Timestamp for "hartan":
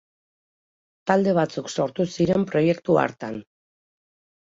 3.07-3.43